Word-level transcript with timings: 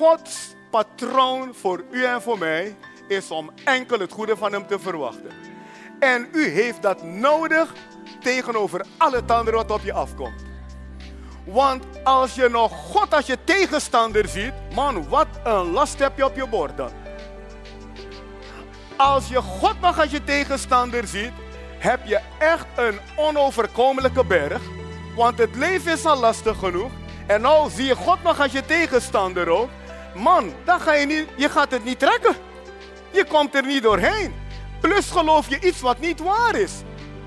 Gods 0.00 0.54
patroon 0.70 1.54
voor 1.54 1.84
u 1.90 2.04
en 2.04 2.22
voor 2.22 2.38
mij 2.38 2.76
is 3.08 3.30
om 3.30 3.50
enkel 3.64 3.98
het 3.98 4.12
goede 4.12 4.36
van 4.36 4.52
Hem 4.52 4.66
te 4.66 4.78
verwachten. 4.78 5.30
En 5.98 6.28
u 6.32 6.48
heeft 6.48 6.82
dat 6.82 7.02
nodig 7.02 7.72
tegenover 8.20 8.86
al 8.98 9.12
het 9.12 9.30
andere 9.30 9.56
wat 9.56 9.70
op 9.70 9.82
je 9.82 9.92
afkomt. 9.92 10.44
Want 11.44 11.84
als 12.04 12.34
je 12.34 12.48
nog 12.48 12.72
God 12.72 13.14
als 13.14 13.26
je 13.26 13.38
tegenstander 13.44 14.28
ziet, 14.28 14.52
man, 14.74 15.08
wat 15.08 15.26
een 15.44 15.70
last 15.70 15.98
heb 15.98 16.16
je 16.16 16.24
op 16.24 16.36
je 16.36 16.46
bord 16.46 16.76
dan. 16.76 16.90
Als 18.96 19.28
je 19.28 19.42
God 19.42 19.80
nog 19.80 20.00
als 20.00 20.10
je 20.10 20.24
tegenstander 20.24 21.06
ziet, 21.06 21.32
heb 21.78 22.06
je 22.06 22.20
echt 22.38 22.66
een 22.76 22.98
onoverkomelijke 23.16 24.24
berg. 24.24 24.62
Want 25.16 25.38
het 25.38 25.56
leven 25.56 25.92
is 25.92 26.04
al 26.04 26.20
lastig 26.20 26.58
genoeg. 26.58 26.90
En 27.26 27.40
nou 27.40 27.70
zie 27.70 27.84
je 27.84 27.96
God 27.96 28.22
nog 28.22 28.40
als 28.40 28.52
je 28.52 28.64
tegenstander 28.64 29.48
ook. 29.48 29.68
Man, 30.14 30.54
dan 30.64 30.80
ga 30.80 30.94
je, 30.94 31.06
niet, 31.06 31.26
je 31.36 31.48
gaat 31.48 31.70
het 31.70 31.84
niet 31.84 31.98
trekken. 31.98 32.34
Je 33.10 33.24
komt 33.24 33.54
er 33.54 33.66
niet 33.66 33.82
doorheen. 33.82 34.34
Plus 34.80 35.10
geloof 35.10 35.48
je 35.48 35.60
iets 35.60 35.80
wat 35.80 35.98
niet 35.98 36.20
waar 36.20 36.54
is. 36.54 36.72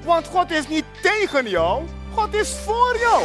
Want 0.04 0.28
God 0.28 0.52
is 0.52 0.68
niet 0.68 0.86
tegen 1.02 1.50
jou, 1.50 1.84
God 2.14 2.34
is 2.34 2.56
voor 2.66 2.98
jou. 3.00 3.24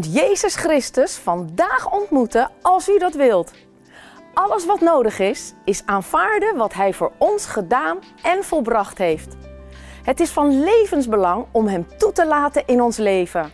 Jezus 0.00 0.54
Christus 0.54 1.16
vandaag 1.16 1.90
ontmoeten 1.90 2.50
als 2.62 2.88
u 2.88 2.98
dat 2.98 3.14
wilt. 3.14 3.52
Alles 4.34 4.66
wat 4.66 4.80
nodig 4.80 5.18
is, 5.18 5.52
is 5.64 5.82
aanvaarden 5.86 6.56
wat 6.56 6.74
Hij 6.74 6.92
voor 6.92 7.12
ons 7.18 7.46
gedaan 7.46 7.98
en 8.22 8.44
volbracht 8.44 8.98
heeft. 8.98 9.36
Het 10.02 10.20
is 10.20 10.30
van 10.30 10.62
levensbelang 10.64 11.46
om 11.50 11.66
Hem 11.66 11.86
toe 11.98 12.12
te 12.12 12.26
laten 12.26 12.66
in 12.66 12.82
ons 12.82 12.96
leven. 12.96 13.52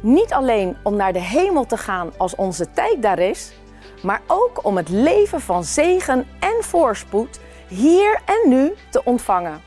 Niet 0.00 0.32
alleen 0.32 0.76
om 0.82 0.96
naar 0.96 1.12
de 1.12 1.20
hemel 1.20 1.66
te 1.66 1.76
gaan 1.76 2.12
als 2.16 2.34
onze 2.34 2.70
tijd 2.70 3.02
daar 3.02 3.18
is, 3.18 3.52
maar 4.02 4.22
ook 4.26 4.64
om 4.64 4.76
het 4.76 4.88
leven 4.88 5.40
van 5.40 5.64
zegen 5.64 6.26
en 6.40 6.56
voorspoed 6.60 7.40
hier 7.68 8.20
en 8.24 8.48
nu 8.48 8.74
te 8.90 9.04
ontvangen. 9.04 9.60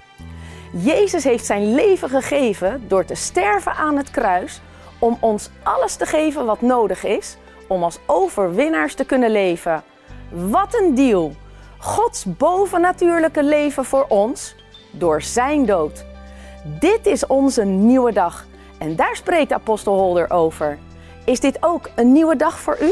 Jezus 0.71 1.23
heeft 1.23 1.45
zijn 1.45 1.73
leven 1.73 2.09
gegeven 2.09 2.87
door 2.87 3.05
te 3.05 3.15
sterven 3.15 3.71
aan 3.71 3.97
het 3.97 4.11
kruis 4.11 4.61
om 4.99 5.17
ons 5.19 5.49
alles 5.63 5.95
te 5.95 6.05
geven 6.05 6.45
wat 6.45 6.61
nodig 6.61 7.03
is 7.03 7.37
om 7.67 7.83
als 7.83 7.99
overwinnaars 8.05 8.93
te 8.93 9.05
kunnen 9.05 9.31
leven. 9.31 9.83
Wat 10.29 10.79
een 10.81 10.95
deal! 10.95 11.35
Gods 11.77 12.25
bovennatuurlijke 12.37 13.43
leven 13.43 13.85
voor 13.85 14.05
ons 14.07 14.55
door 14.91 15.21
zijn 15.21 15.65
dood. 15.65 16.05
Dit 16.79 17.05
is 17.05 17.27
onze 17.27 17.63
nieuwe 17.63 18.13
dag 18.13 18.45
en 18.79 18.95
daar 18.95 19.15
spreekt 19.15 19.51
apostel 19.51 19.93
Holder 19.93 20.29
over. 20.31 20.77
Is 21.25 21.39
dit 21.39 21.57
ook 21.59 21.89
een 21.95 22.11
nieuwe 22.11 22.35
dag 22.35 22.59
voor 22.59 22.77
u? 22.81 22.91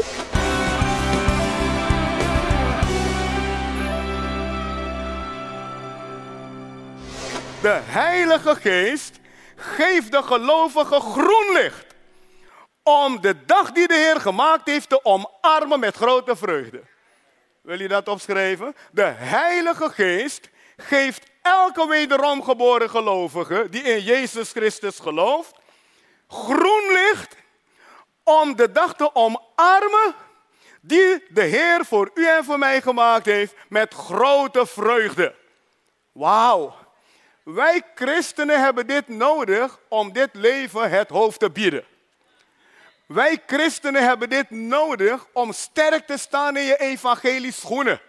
De 7.60 7.80
Heilige 7.82 8.54
Geest 8.54 9.18
geeft 9.56 10.12
de 10.12 10.22
gelovigen 10.22 11.00
groen 11.00 11.52
licht 11.52 11.93
om 12.84 13.20
de 13.20 13.44
dag 13.44 13.72
die 13.72 13.88
de 13.88 13.94
Heer 13.94 14.20
gemaakt 14.20 14.66
heeft 14.66 14.88
te 14.88 15.04
omarmen 15.04 15.80
met 15.80 15.96
grote 15.96 16.36
vreugde. 16.36 16.82
Wil 17.60 17.80
je 17.80 17.88
dat 17.88 18.08
opschrijven? 18.08 18.76
De 18.92 19.02
Heilige 19.02 19.90
Geest 19.90 20.48
geeft 20.76 21.26
elke 21.42 21.86
wederom 21.86 22.42
geboren 22.42 22.90
gelovige 22.90 23.66
die 23.70 23.82
in 23.82 24.00
Jezus 24.00 24.50
Christus 24.50 24.98
gelooft 24.98 25.54
groen 26.28 26.92
licht 26.92 27.36
om 28.22 28.56
de 28.56 28.72
dag 28.72 28.94
te 28.94 29.14
omarmen 29.14 30.14
die 30.80 31.24
de 31.28 31.42
Heer 31.42 31.84
voor 31.84 32.10
u 32.14 32.26
en 32.26 32.44
voor 32.44 32.58
mij 32.58 32.80
gemaakt 32.82 33.26
heeft 33.26 33.54
met 33.68 33.94
grote 33.94 34.66
vreugde. 34.66 35.34
Wauw. 36.12 36.74
Wij 37.42 37.82
christenen 37.94 38.60
hebben 38.60 38.86
dit 38.86 39.08
nodig 39.08 39.78
om 39.88 40.12
dit 40.12 40.28
leven 40.32 40.90
het 40.90 41.08
hoofd 41.08 41.38
te 41.38 41.50
bieden. 41.50 41.84
Wij 43.06 43.42
christenen 43.46 44.02
hebben 44.02 44.30
dit 44.30 44.50
nodig 44.50 45.26
om 45.32 45.52
sterk 45.52 46.06
te 46.06 46.16
staan 46.16 46.56
in 46.56 46.64
je 46.64 46.76
evangelisch 46.76 47.60
schoenen. 47.60 48.00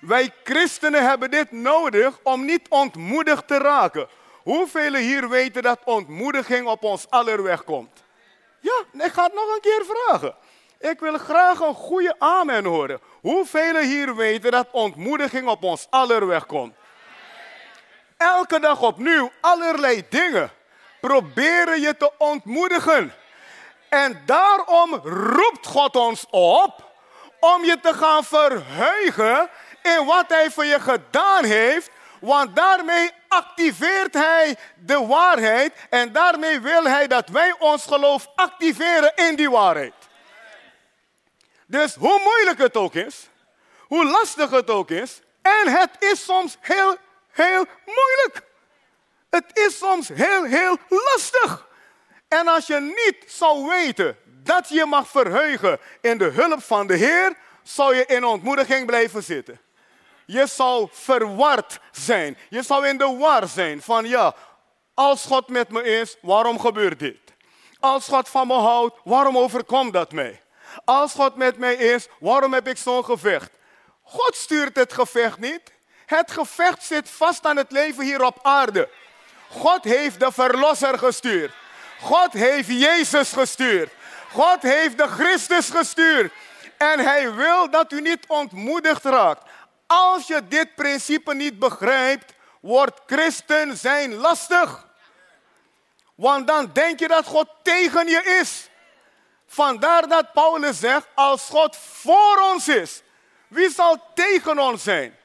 Wij 0.00 0.32
christenen 0.44 1.06
hebben 1.06 1.30
dit 1.30 1.52
nodig 1.52 2.18
om 2.22 2.44
niet 2.44 2.68
ontmoedigd 2.68 3.46
te 3.46 3.58
raken. 3.58 4.08
Hoeveel 4.42 4.94
hier 4.94 5.28
weten 5.28 5.62
dat 5.62 5.78
ontmoediging 5.84 6.66
op 6.66 6.82
ons 6.82 7.10
allerweg 7.10 7.64
komt? 7.64 8.02
Ja, 8.60 9.04
ik 9.04 9.12
ga 9.12 9.24
het 9.24 9.34
nog 9.34 9.54
een 9.54 9.60
keer 9.60 9.84
vragen. 9.84 10.34
Ik 10.78 11.00
wil 11.00 11.18
graag 11.18 11.60
een 11.60 11.74
goede 11.74 12.14
amen 12.18 12.64
horen. 12.64 13.00
Hoeveel 13.20 13.76
hier 13.76 14.16
weten 14.16 14.50
dat 14.50 14.68
ontmoediging 14.70 15.48
op 15.48 15.62
ons 15.62 15.86
allerweg 15.90 16.46
komt? 16.46 16.74
Elke 18.16 18.60
dag 18.60 18.82
opnieuw 18.82 19.30
allerlei 19.40 20.04
dingen 20.08 20.50
proberen 21.00 21.80
je 21.80 21.96
te 21.96 22.10
ontmoedigen. 22.18 23.12
En 23.92 24.22
daarom 24.26 24.94
roept 25.04 25.66
God 25.66 25.96
ons 25.96 26.26
op 26.30 26.90
om 27.40 27.64
je 27.64 27.80
te 27.80 27.94
gaan 27.94 28.24
verheugen 28.24 29.50
in 29.82 30.04
wat 30.04 30.24
Hij 30.28 30.50
voor 30.50 30.64
je 30.64 30.80
gedaan 30.80 31.44
heeft. 31.44 31.90
Want 32.20 32.56
daarmee 32.56 33.10
activeert 33.28 34.14
Hij 34.14 34.56
de 34.76 35.06
waarheid 35.06 35.72
en 35.90 36.12
daarmee 36.12 36.60
wil 36.60 36.84
Hij 36.84 37.06
dat 37.06 37.28
wij 37.28 37.54
ons 37.58 37.84
geloof 37.84 38.28
activeren 38.34 39.12
in 39.14 39.36
die 39.36 39.50
waarheid. 39.50 39.94
Dus 41.66 41.94
hoe 41.94 42.20
moeilijk 42.24 42.58
het 42.58 42.76
ook 42.76 42.94
is, 42.94 43.28
hoe 43.78 44.04
lastig 44.04 44.50
het 44.50 44.70
ook 44.70 44.90
is, 44.90 45.20
en 45.42 45.68
het 45.68 45.90
is 45.98 46.24
soms 46.24 46.56
heel, 46.60 46.96
heel 47.30 47.64
moeilijk. 47.84 48.42
Het 49.30 49.44
is 49.52 49.78
soms 49.78 50.08
heel, 50.08 50.44
heel 50.44 50.78
lastig. 50.88 51.70
En 52.32 52.48
als 52.48 52.66
je 52.66 52.80
niet 52.80 53.24
zou 53.26 53.66
weten 53.66 54.16
dat 54.24 54.68
je 54.68 54.86
mag 54.86 55.08
verheugen 55.08 55.78
in 56.00 56.18
de 56.18 56.24
hulp 56.24 56.62
van 56.62 56.86
de 56.86 56.94
Heer, 56.94 57.36
zou 57.62 57.96
je 57.96 58.06
in 58.06 58.24
ontmoediging 58.24 58.86
blijven 58.86 59.22
zitten. 59.22 59.60
Je 60.26 60.46
zou 60.46 60.88
verward 60.90 61.80
zijn. 61.90 62.38
Je 62.48 62.62
zou 62.62 62.86
in 62.86 62.98
de 62.98 63.16
war 63.18 63.48
zijn 63.48 63.82
van 63.82 64.06
ja, 64.06 64.34
als 64.94 65.24
God 65.24 65.48
met 65.48 65.68
me 65.68 65.82
is, 65.82 66.16
waarom 66.20 66.60
gebeurt 66.60 66.98
dit? 66.98 67.18
Als 67.80 68.06
God 68.06 68.28
van 68.28 68.46
me 68.46 68.54
houdt, 68.54 69.00
waarom 69.04 69.38
overkomt 69.38 69.92
dat 69.92 70.12
mij? 70.12 70.42
Als 70.84 71.12
God 71.12 71.36
met 71.36 71.58
mij 71.58 71.74
is, 71.74 72.08
waarom 72.20 72.52
heb 72.52 72.68
ik 72.68 72.76
zo'n 72.76 73.04
gevecht? 73.04 73.50
God 74.02 74.34
stuurt 74.34 74.76
het 74.76 74.92
gevecht 74.92 75.38
niet. 75.38 75.62
Het 76.06 76.30
gevecht 76.30 76.84
zit 76.84 77.10
vast 77.10 77.46
aan 77.46 77.56
het 77.56 77.72
leven 77.72 78.04
hier 78.04 78.24
op 78.24 78.38
aarde. 78.42 78.88
God 79.50 79.84
heeft 79.84 80.20
de 80.20 80.32
verlosser 80.32 80.98
gestuurd. 80.98 81.52
God 82.02 82.32
heeft 82.32 82.68
Jezus 82.68 83.32
gestuurd. 83.32 83.90
God 84.30 84.62
heeft 84.62 84.98
de 84.98 85.06
Christus 85.06 85.70
gestuurd. 85.70 86.32
En 86.78 86.98
hij 86.98 87.34
wil 87.34 87.70
dat 87.70 87.92
u 87.92 88.00
niet 88.00 88.24
ontmoedigd 88.26 89.04
raakt. 89.04 89.42
Als 89.86 90.26
je 90.26 90.48
dit 90.48 90.74
principe 90.74 91.34
niet 91.34 91.58
begrijpt, 91.58 92.32
wordt 92.60 93.00
christen 93.06 93.76
zijn 93.76 94.14
lastig. 94.14 94.86
Want 96.14 96.46
dan 96.46 96.70
denk 96.72 96.98
je 96.98 97.08
dat 97.08 97.26
God 97.26 97.48
tegen 97.62 98.08
je 98.08 98.38
is. 98.40 98.68
Vandaar 99.46 100.08
dat 100.08 100.32
Paulus 100.32 100.78
zegt, 100.78 101.06
als 101.14 101.48
God 101.48 101.76
voor 101.76 102.40
ons 102.52 102.68
is, 102.68 103.02
wie 103.48 103.70
zal 103.70 104.02
tegen 104.14 104.58
ons 104.58 104.82
zijn? 104.82 105.16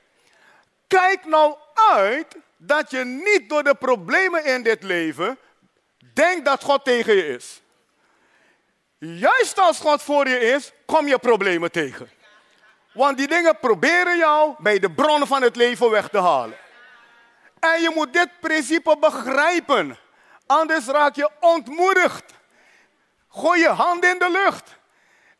Kijk 0.87 1.25
nou 1.25 1.55
uit 1.91 2.35
dat 2.57 2.91
je 2.91 3.03
niet 3.03 3.49
door 3.49 3.63
de 3.63 3.75
problemen 3.75 4.45
in 4.45 4.63
dit 4.63 4.83
leven 4.83 5.37
denkt 6.13 6.45
dat 6.45 6.63
God 6.63 6.83
tegen 6.85 7.15
je 7.15 7.27
is. 7.27 7.61
Juist 8.97 9.59
als 9.59 9.79
God 9.79 10.01
voor 10.01 10.27
je 10.27 10.39
is, 10.39 10.71
kom 10.85 11.07
je 11.07 11.19
problemen 11.19 11.71
tegen. 11.71 12.09
Want 12.93 13.17
die 13.17 13.27
dingen 13.27 13.59
proberen 13.59 14.17
jou 14.17 14.55
bij 14.57 14.79
de 14.79 14.91
bron 14.91 15.27
van 15.27 15.41
het 15.41 15.55
leven 15.55 15.89
weg 15.89 16.09
te 16.09 16.19
halen. 16.19 16.57
En 17.59 17.81
je 17.81 17.91
moet 17.95 18.13
dit 18.13 18.29
principe 18.39 18.97
begrijpen. 18.99 19.97
Anders 20.45 20.85
raak 20.85 21.15
je 21.15 21.29
ontmoedigd. 21.39 22.23
Gooi 23.29 23.61
je 23.61 23.67
hand 23.67 24.05
in 24.05 24.19
de 24.19 24.29
lucht. 24.29 24.75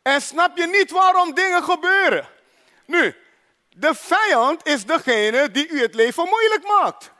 En 0.02 0.22
snap 0.22 0.56
je 0.56 0.66
niet 0.66 0.90
waarom 0.90 1.34
dingen 1.34 1.62
gebeuren. 1.62 2.28
Nu, 2.86 3.16
de 3.68 3.94
vijand 3.94 4.66
is 4.66 4.84
degene 4.86 5.50
die 5.50 5.68
u 5.68 5.80
het 5.80 5.94
leven 5.94 6.28
moeilijk 6.28 6.66
maakt. 6.66 7.10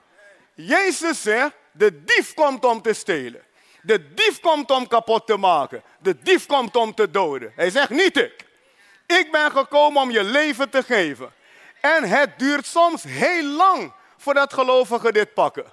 Jezus 0.54 1.22
zegt, 1.22 1.54
de 1.78 2.04
dief 2.04 2.34
komt 2.34 2.64
om 2.64 2.82
te 2.82 2.92
stelen. 2.92 3.42
De 3.82 4.14
dief 4.14 4.40
komt 4.40 4.70
om 4.70 4.88
kapot 4.88 5.26
te 5.26 5.36
maken. 5.36 5.82
De 5.98 6.18
dief 6.22 6.46
komt 6.46 6.76
om 6.76 6.94
te 6.94 7.10
doden. 7.10 7.52
Hij 7.56 7.70
zegt 7.70 7.90
niet 7.90 8.16
ik. 8.16 8.46
Ik 9.06 9.32
ben 9.32 9.50
gekomen 9.50 10.02
om 10.02 10.10
je 10.10 10.24
leven 10.24 10.70
te 10.70 10.82
geven. 10.82 11.32
En 11.80 12.04
het 12.04 12.38
duurt 12.38 12.66
soms 12.66 13.02
heel 13.02 13.44
lang 13.44 13.92
voordat 14.16 14.52
gelovigen 14.52 15.12
dit 15.12 15.34
pakken. 15.34 15.64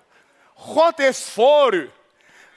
God 0.54 1.00
is 1.00 1.24
voor 1.24 1.74
u. 1.74 1.90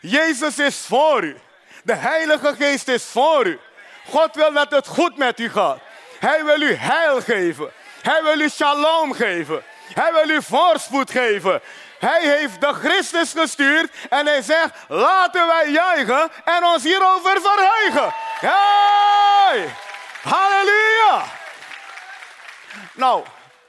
Jezus 0.00 0.58
is 0.58 0.76
voor 0.76 1.24
u. 1.24 1.36
De 1.84 1.94
Heilige 1.94 2.54
Geest 2.54 2.88
is 2.88 3.04
voor 3.04 3.46
u. 3.46 3.58
God 4.08 4.34
wil 4.34 4.52
dat 4.52 4.70
het 4.70 4.86
goed 4.86 5.16
met 5.16 5.40
u 5.40 5.50
gaat. 5.50 5.78
Hij 6.18 6.44
wil 6.44 6.60
u 6.60 6.72
heil 6.72 7.20
geven. 7.20 7.70
Hij 8.02 8.22
wil 8.22 8.40
u 8.40 8.48
shalom 8.48 9.12
geven. 9.12 9.62
Hij 9.94 10.12
wil 10.12 10.28
u 10.36 10.42
voorspoed 10.42 11.10
geven. 11.10 11.60
Hij 11.98 12.38
heeft 12.38 12.60
de 12.60 12.72
Christus 12.72 13.32
gestuurd 13.32 13.92
en 14.08 14.26
hij 14.26 14.42
zegt, 14.42 14.74
laten 14.88 15.46
wij 15.46 15.70
juichen 15.70 16.30
en 16.44 16.64
ons 16.64 16.82
hierover 16.82 17.40
verheugen. 17.40 18.14
Hey! 18.40 19.74
Halleluja! 20.22 21.24
Nou, 22.94 23.24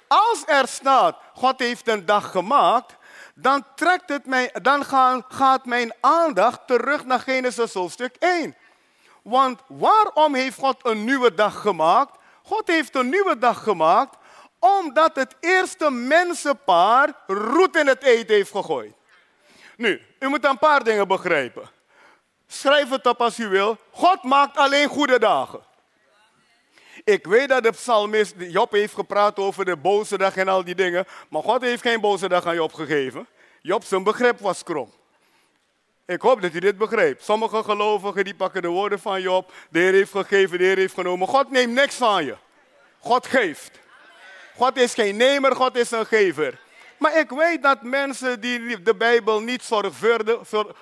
als 0.07 0.43
er 0.45 0.67
staat, 0.67 1.15
God 1.33 1.59
heeft 1.59 1.87
een 1.87 2.05
dag 2.05 2.31
gemaakt, 2.31 2.95
dan, 3.33 3.65
trekt 3.75 4.09
het 4.09 4.25
mij, 4.25 4.55
dan 4.61 4.85
gaat 5.27 5.65
mijn 5.65 5.93
aandacht 5.99 6.59
terug 6.67 7.05
naar 7.05 7.19
Genesis 7.19 7.73
hoofdstuk 7.73 8.15
1. 8.19 8.55
Want 9.21 9.61
waarom 9.67 10.35
heeft 10.35 10.57
God 10.57 10.85
een 10.85 11.03
nieuwe 11.03 11.33
dag 11.33 11.61
gemaakt? 11.61 12.17
God 12.43 12.67
heeft 12.67 12.95
een 12.95 13.09
nieuwe 13.09 13.37
dag 13.37 13.63
gemaakt 13.63 14.17
omdat 14.59 15.15
het 15.15 15.35
eerste 15.39 15.91
mensenpaar 15.91 17.13
roet 17.27 17.75
in 17.75 17.87
het 17.87 18.03
eten 18.03 18.35
heeft 18.35 18.51
gegooid. 18.51 18.93
Nu, 19.77 20.01
u 20.19 20.27
moet 20.27 20.45
een 20.45 20.59
paar 20.59 20.83
dingen 20.83 21.07
begrijpen. 21.07 21.69
Schrijf 22.47 22.89
het 22.89 23.05
op 23.05 23.21
als 23.21 23.39
u 23.39 23.47
wil. 23.47 23.77
God 23.91 24.23
maakt 24.23 24.57
alleen 24.57 24.87
goede 24.87 25.19
dagen. 25.19 25.67
Ik 27.03 27.25
weet 27.25 27.49
dat 27.49 27.63
de 27.63 27.71
psalmist 27.71 28.33
Job 28.37 28.71
heeft 28.71 28.93
gepraat 28.93 29.37
over 29.37 29.65
de 29.65 29.77
boze 29.77 30.17
dag 30.17 30.35
en 30.35 30.47
al 30.47 30.63
die 30.63 30.75
dingen. 30.75 31.05
Maar 31.29 31.43
God 31.43 31.61
heeft 31.61 31.81
geen 31.81 32.01
boze 32.01 32.27
dag 32.27 32.45
aan 32.45 32.55
Job 32.55 32.73
gegeven. 32.73 33.27
Job 33.61 33.83
zijn 33.83 34.03
begrip 34.03 34.39
was 34.39 34.63
krom. 34.63 34.93
Ik 36.05 36.21
hoop 36.21 36.41
dat 36.41 36.53
u 36.53 36.59
dit 36.59 36.77
begrijpt. 36.77 37.23
Sommige 37.23 37.63
gelovigen 37.63 38.23
die 38.23 38.35
pakken 38.35 38.61
de 38.61 38.67
woorden 38.67 38.99
van 38.99 39.21
Job. 39.21 39.51
De 39.69 39.79
Heer 39.79 39.93
heeft 39.93 40.11
gegeven, 40.11 40.57
de 40.57 40.63
Heer 40.63 40.77
heeft 40.77 40.93
genomen. 40.93 41.27
God 41.27 41.51
neemt 41.51 41.73
niks 41.73 41.95
van 41.95 42.25
je. 42.25 42.35
God 42.99 43.27
geeft. 43.27 43.79
God 44.59 44.77
is 44.77 44.93
geen 44.93 45.17
nemer, 45.17 45.55
God 45.55 45.77
is 45.77 45.91
een 45.91 46.05
gever. 46.05 46.59
Maar 46.97 47.17
ik 47.17 47.29
weet 47.29 47.63
dat 47.63 47.81
mensen 47.81 48.41
die 48.41 48.81
de 48.81 48.95
Bijbel 48.95 49.41
niet 49.41 49.63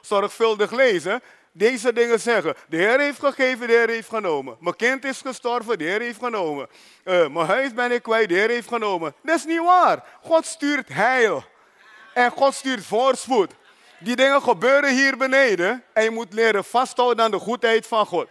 zorgvuldig, 0.02 0.72
lezen, 0.72 1.22
deze 1.52 1.94
dingen 1.94 2.20
zeggen. 2.20 2.56
De 2.68 2.78
Heer 2.78 3.00
heeft 3.00 3.20
gegeven, 3.20 3.68
de 3.68 3.74
Heer 3.74 3.90
heeft 3.90 4.10
genomen. 4.10 4.58
Mijn 4.60 4.76
kind 4.76 5.06
is 5.06 5.22
gestorven, 5.26 5.78
de 5.78 5.84
Heer 5.84 6.02
heeft 6.02 6.20
genomen. 6.20 6.68
Uh, 7.06 7.28
mijn 7.28 7.46
huis 7.46 7.74
ben 7.74 7.92
ik 7.92 8.04
kwijt, 8.04 8.30
de 8.30 8.36
Heer 8.36 8.50
heeft 8.50 8.68
genomen. 8.68 9.14
Dat 9.24 9.36
is 9.36 9.46
niet 9.46 9.64
waar. 9.64 10.04
God 10.22 10.46
stuurt 10.46 10.90
heil. 10.90 11.44
En 12.14 12.32
God 12.32 12.54
stuurt 12.54 12.86
voorspoed. 12.86 13.52
Die 14.00 14.16
dingen 14.16 14.42
gebeuren 14.42 14.96
hier 14.96 15.18
beneden. 15.18 15.84
En 15.94 16.04
je 16.04 16.12
moet 16.12 16.34
leren 16.34 16.64
vasthouden 16.64 17.26
aan 17.26 17.32
de 17.32 17.40
goedheid 17.40 17.88
van 17.88 18.06
God. 18.06 18.28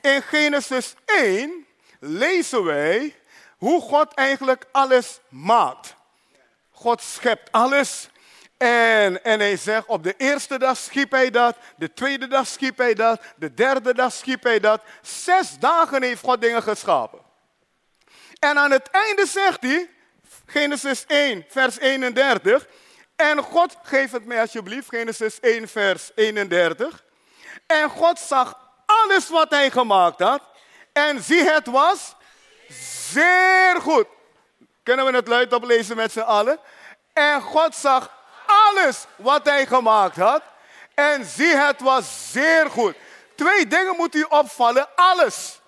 In 0.00 0.22
Genesis 0.22 0.94
1 1.04 1.66
lezen 2.00 2.64
wij 2.64 3.14
hoe 3.58 3.80
God 3.80 4.14
eigenlijk 4.14 4.64
alles 4.72 5.20
maakt. 5.28 5.94
God 6.70 7.02
schept 7.02 7.52
alles. 7.52 8.08
En, 8.56 9.24
en 9.24 9.40
hij 9.40 9.56
zegt, 9.56 9.86
op 9.86 10.02
de 10.02 10.14
eerste 10.16 10.58
dag 10.58 10.76
schiep 10.76 11.10
hij 11.10 11.30
dat, 11.30 11.56
de 11.76 11.92
tweede 11.92 12.26
dag 12.26 12.46
schiep 12.46 12.78
hij 12.78 12.94
dat, 12.94 13.20
de 13.36 13.54
derde 13.54 13.94
dag 13.94 14.12
schiep 14.12 14.42
hij 14.42 14.60
dat. 14.60 14.82
Zes 15.02 15.58
dagen 15.58 16.02
heeft 16.02 16.22
God 16.22 16.40
dingen 16.40 16.62
geschapen. 16.62 17.18
En 18.38 18.58
aan 18.58 18.70
het 18.70 18.90
einde 18.90 19.26
zegt 19.26 19.62
hij, 19.62 19.90
Genesis 20.46 21.04
1, 21.06 21.44
vers 21.48 21.78
31, 21.78 22.66
en 23.16 23.38
God, 23.42 23.76
geef 23.82 24.10
het 24.10 24.24
mij 24.24 24.40
alsjeblieft, 24.40 24.88
Genesis 24.88 25.40
1, 25.40 25.68
vers 25.68 26.10
31. 26.14 27.04
En 27.66 27.88
God 27.88 28.18
zag 28.18 28.58
alles 28.86 29.28
wat 29.28 29.50
hij 29.50 29.70
gemaakt 29.70 30.20
had, 30.20 30.42
en 30.92 31.22
zie 31.22 31.42
het 31.42 31.66
was 31.66 32.16
zeer 33.12 33.80
goed. 33.80 34.06
Kunnen 34.82 35.06
we 35.06 35.12
het 35.12 35.28
luid 35.28 35.52
oplezen 35.52 35.96
met 35.96 36.12
z'n 36.12 36.20
allen? 36.20 36.58
En 37.12 37.40
God 37.40 37.74
zag 37.74 38.10
alles 38.46 39.04
wat 39.16 39.44
hij 39.44 39.66
gemaakt 39.66 40.16
had. 40.16 40.42
En 40.94 41.24
zie, 41.24 41.56
het 41.56 41.80
was 41.80 42.30
zeer 42.32 42.70
goed. 42.70 42.94
Twee 43.34 43.66
dingen 43.66 43.96
moet 43.96 44.14
u 44.14 44.26
opvallen. 44.28 44.88
Alles. 44.96 45.60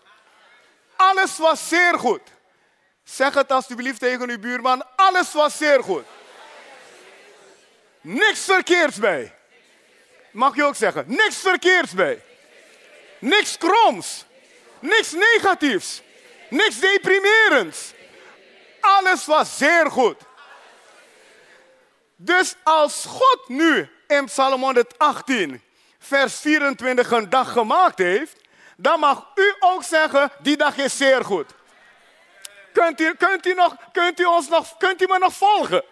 Alles 0.97 1.39
was 1.39 1.69
zeer 1.69 1.99
goed. 1.99 2.21
Zeg 3.05 3.35
het 3.35 3.53
alsjeblieft 3.53 4.01
tegen 4.01 4.31
uw 4.31 4.39
buurman. 4.39 4.85
Alles 4.97 5.33
was 5.33 5.57
zeer 5.57 5.83
goed. 5.83 6.05
Niks 8.01 8.45
verkeerds 8.45 8.97
bij. 8.97 9.35
Mag 10.31 10.57
je 10.57 10.65
ook 10.65 10.77
zeggen. 10.77 11.05
Niks 11.07 11.37
verkeerds 11.37 11.93
bij. 11.93 12.23
Niks 13.19 13.59
kroms. 13.59 14.25
Niks 14.79 15.13
negatiefs. 15.13 16.03
Niks 16.51 16.81
deprimerends. 16.81 17.93
Alles 18.81 19.27
was 19.27 19.59
zeer 19.59 19.91
goed. 19.91 20.17
Dus 22.17 22.55
als 22.63 23.05
God 23.09 23.49
nu 23.49 23.89
in 24.07 24.25
Psalm 24.25 24.63
118, 24.63 25.63
vers 25.99 26.41
24 26.41 27.11
een 27.11 27.31
dag 27.31 27.53
gemaakt 27.53 27.99
heeft, 27.99 28.37
dan 28.77 29.01
mag 29.01 29.27
u 29.35 29.55
ook 29.59 29.83
zeggen, 29.83 30.31
die 30.39 30.57
dag 30.57 30.77
is 30.77 30.97
zeer 30.97 31.25
goed. 31.25 31.47
Kunt 32.73 33.01
u, 33.01 33.15
kunt 33.15 33.47
u, 33.47 33.55
nog, 33.55 33.77
kunt 33.93 34.21
u, 34.21 34.25
ons 34.25 34.49
nog, 34.49 34.77
kunt 34.77 35.03
u 35.03 35.07
me 35.07 35.19
nog 35.19 35.33
volgen? 35.33 35.85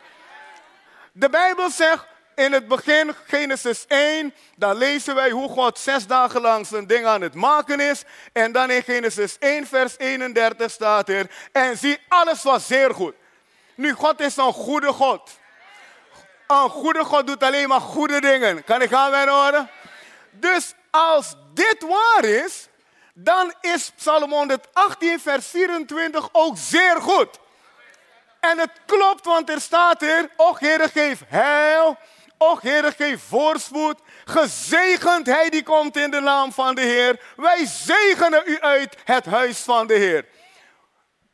De 1.12 1.28
Bijbel 1.28 1.70
zegt, 1.70 2.04
in 2.38 2.52
het 2.52 2.68
begin, 2.68 3.14
Genesis 3.26 3.84
1, 3.86 4.34
dan 4.56 4.76
lezen 4.76 5.14
wij 5.14 5.30
hoe 5.30 5.48
God 5.48 5.78
zes 5.78 6.06
dagen 6.06 6.40
lang 6.40 6.66
zijn 6.66 6.86
ding 6.86 7.06
aan 7.06 7.20
het 7.20 7.34
maken 7.34 7.80
is. 7.80 8.02
En 8.32 8.52
dan 8.52 8.70
in 8.70 8.82
Genesis 8.82 9.36
1, 9.38 9.66
vers 9.66 9.98
31 9.98 10.70
staat 10.70 11.08
er, 11.08 11.30
en 11.52 11.78
zie, 11.78 11.98
alles 12.08 12.42
was 12.42 12.66
zeer 12.66 12.94
goed. 12.94 13.14
Nu, 13.74 13.92
God 13.92 14.20
is 14.20 14.36
een 14.36 14.52
goede 14.52 14.92
God. 14.92 15.38
Een 16.46 16.68
goede 16.68 17.04
God 17.04 17.26
doet 17.26 17.42
alleen 17.42 17.68
maar 17.68 17.80
goede 17.80 18.20
dingen. 18.20 18.64
Kan 18.64 18.82
ik 18.82 18.92
aan 18.92 19.10
mijn 19.10 19.28
horen? 19.28 19.70
Dus 20.30 20.74
als 20.90 21.34
dit 21.54 21.84
waar 21.88 22.24
is, 22.24 22.68
dan 23.14 23.52
is 23.60 23.92
Psalm 23.96 24.32
118, 24.32 25.20
vers 25.20 25.46
24 25.46 26.28
ook 26.32 26.56
zeer 26.56 26.96
goed. 27.00 27.38
En 28.40 28.58
het 28.58 28.72
klopt, 28.86 29.24
want 29.24 29.50
er 29.50 29.60
staat 29.60 30.02
er, 30.02 30.30
och 30.36 30.58
Heer, 30.58 30.88
geef 30.88 31.22
heil 31.28 31.98
Och 32.38 32.60
Heer, 32.60 32.92
geef 32.92 33.22
voorspoed. 33.22 33.98
Gezegend 34.24 35.26
hij 35.26 35.50
die 35.50 35.62
komt 35.62 35.96
in 35.96 36.10
de 36.10 36.20
naam 36.20 36.52
van 36.52 36.74
de 36.74 36.80
Heer. 36.80 37.20
Wij 37.36 37.66
zegenen 37.66 38.42
u 38.46 38.60
uit 38.60 38.96
het 39.04 39.24
huis 39.24 39.58
van 39.58 39.86
de 39.86 39.94
Heer. 39.94 40.26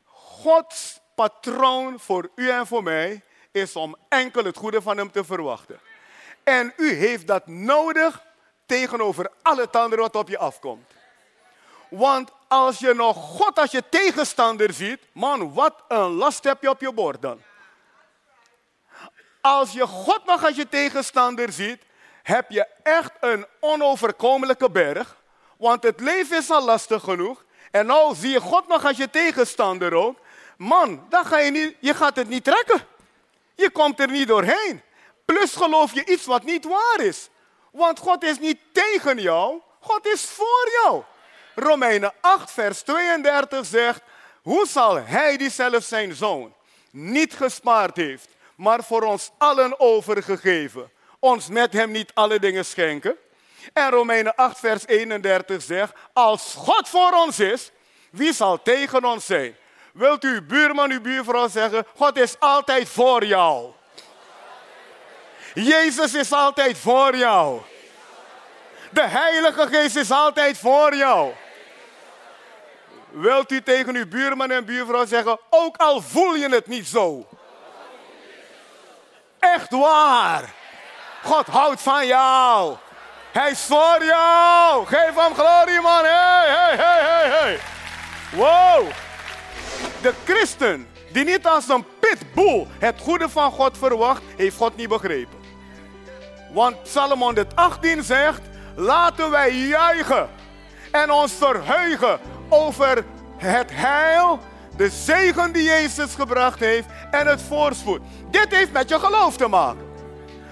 Gods 0.05 0.99
patroon 1.15 1.99
voor 1.99 2.29
u 2.35 2.49
en 2.49 2.67
voor 2.67 2.83
mij 2.83 3.21
is 3.51 3.75
om 3.75 3.95
enkel 4.09 4.43
het 4.43 4.57
goede 4.57 4.81
van 4.81 4.97
hem 4.97 5.11
te 5.11 5.23
verwachten. 5.23 5.79
En 6.43 6.73
u 6.77 6.93
heeft 6.93 7.27
dat 7.27 7.47
nodig 7.47 8.23
tegenover 8.65 9.31
al 9.41 9.57
het 9.57 9.75
andere 9.75 10.01
wat 10.01 10.15
op 10.15 10.29
je 10.29 10.37
afkomt. 10.37 10.91
Want 11.89 12.31
als 12.47 12.79
je 12.79 12.93
nog 12.93 13.17
God 13.17 13.59
als 13.59 13.71
je 13.71 13.83
tegenstander 13.89 14.73
ziet, 14.73 14.99
man, 15.11 15.53
wat 15.53 15.83
een 15.87 16.11
last 16.11 16.43
heb 16.43 16.61
je 16.61 16.69
op 16.69 16.81
je 16.81 16.93
bord 16.93 17.21
dan. 17.21 17.41
Als 19.45 19.71
je 19.71 19.87
God 19.87 20.25
nog 20.25 20.45
als 20.45 20.55
je 20.55 20.69
tegenstander 20.69 21.51
ziet, 21.51 21.81
heb 22.23 22.51
je 22.51 22.67
echt 22.83 23.11
een 23.19 23.45
onoverkomelijke 23.59 24.71
berg. 24.71 25.15
Want 25.57 25.83
het 25.83 25.99
leven 25.99 26.37
is 26.37 26.49
al 26.49 26.63
lastig 26.65 27.03
genoeg. 27.03 27.43
En 27.71 27.85
nou 27.85 28.15
zie 28.15 28.29
je 28.29 28.39
God 28.39 28.67
nog 28.67 28.85
als 28.85 28.97
je 28.97 29.09
tegenstander 29.09 29.93
ook. 29.93 30.17
Man, 30.57 31.05
dan 31.09 31.25
ga 31.25 31.39
je, 31.39 31.51
niet, 31.51 31.75
je 31.79 31.93
gaat 31.93 32.15
het 32.15 32.29
niet 32.29 32.43
trekken. 32.43 32.87
Je 33.55 33.69
komt 33.69 33.99
er 33.99 34.11
niet 34.11 34.27
doorheen. 34.27 34.81
Plus 35.25 35.55
geloof 35.55 35.93
je 35.93 36.05
iets 36.05 36.25
wat 36.25 36.43
niet 36.43 36.65
waar 36.65 36.99
is. 36.99 37.29
Want 37.71 37.99
God 37.99 38.23
is 38.23 38.39
niet 38.39 38.59
tegen 38.71 39.21
jou, 39.21 39.61
God 39.79 40.07
is 40.07 40.25
voor 40.25 40.69
jou. 40.83 41.03
Romeinen 41.55 42.13
8, 42.21 42.51
vers 42.51 42.81
32 42.81 43.65
zegt, 43.65 44.01
hoe 44.41 44.67
zal 44.67 44.95
hij 44.95 45.37
die 45.37 45.49
zelf 45.49 45.83
zijn 45.83 46.15
zoon 46.15 46.53
niet 46.91 47.33
gespaard 47.33 47.95
heeft, 47.95 48.34
maar 48.55 48.83
voor 48.83 49.01
ons 49.01 49.31
allen 49.37 49.79
overgegeven, 49.79 50.91
ons 51.19 51.47
met 51.47 51.73
hem 51.73 51.91
niet 51.91 52.11
alle 52.13 52.39
dingen 52.39 52.65
schenken? 52.65 53.17
En 53.73 53.89
Romeinen 53.89 54.35
8, 54.35 54.59
vers 54.59 54.87
31 54.87 55.61
zegt, 55.61 55.93
als 56.13 56.53
God 56.57 56.89
voor 56.89 57.11
ons 57.11 57.39
is, 57.39 57.71
wie 58.11 58.33
zal 58.33 58.61
tegen 58.61 59.05
ons 59.05 59.25
zijn? 59.25 59.55
Wilt 59.93 60.23
u 60.23 60.41
buurman, 60.41 60.91
uw 60.91 61.01
buurvrouw 61.01 61.47
zeggen, 61.47 61.85
God 61.95 62.17
is 62.17 62.39
altijd 62.39 62.89
voor 62.89 63.25
jou. 63.25 63.71
Jezus 65.53 66.13
is 66.13 66.31
altijd 66.31 66.77
voor 66.77 67.15
jou. 67.15 67.61
De 68.91 69.07
Heilige 69.07 69.67
Geest 69.67 69.95
is 69.95 70.11
altijd 70.11 70.57
voor 70.57 70.95
jou. 70.95 71.33
Wilt 73.09 73.51
u 73.51 73.61
tegen 73.61 73.95
uw 73.95 74.07
buurman 74.07 74.51
en 74.51 74.65
buurvrouw 74.65 75.05
zeggen, 75.05 75.39
ook 75.49 75.77
al 75.77 76.01
voel 76.01 76.35
je 76.35 76.49
het 76.49 76.67
niet 76.67 76.87
zo. 76.87 77.27
Echt 79.53 79.69
waar. 79.69 80.53
God 81.23 81.47
houdt 81.47 81.81
van 81.81 82.07
jou. 82.07 82.75
Hij 83.31 83.51
is 83.51 83.61
voor 83.61 84.03
jou. 84.03 84.85
Geef 84.85 85.15
hem 85.15 85.33
glorie, 85.33 85.81
man. 85.81 86.03
Hey, 86.03 86.47
hey, 86.47 86.75
hey, 86.75 87.01
hey, 87.01 87.29
hey. 87.29 87.59
Wow. 88.31 88.87
De 90.01 90.13
christen 90.23 90.87
die 91.11 91.23
niet 91.23 91.47
als 91.47 91.69
een 91.69 91.85
pitbull 91.99 92.67
het 92.79 93.01
goede 93.01 93.29
van 93.29 93.51
God 93.51 93.77
verwacht, 93.77 94.21
heeft 94.37 94.57
God 94.57 94.75
niet 94.75 94.89
begrepen. 94.89 95.39
Want 96.51 96.83
Psalm 96.83 97.21
118 97.21 98.03
zegt, 98.03 98.41
laten 98.75 99.31
wij 99.31 99.51
juichen 99.51 100.29
en 100.91 101.11
ons 101.11 101.33
verheugen 101.33 102.19
over 102.49 103.05
het 103.37 103.69
heil, 103.73 104.39
de 104.77 104.89
zegen 104.89 105.51
die 105.51 105.63
Jezus 105.63 106.15
gebracht 106.15 106.59
heeft 106.59 106.87
en 107.11 107.27
het 107.27 107.41
voorspoed. 107.41 108.01
Dit 108.31 108.47
heeft 108.49 108.71
met 108.71 108.89
je 108.89 108.99
geloof 108.99 109.37
te 109.37 109.47
maken. 109.47 109.85